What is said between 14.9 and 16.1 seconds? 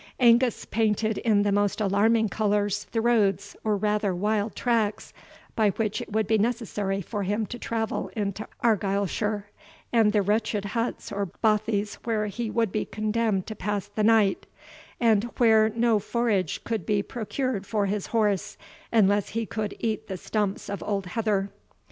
and where no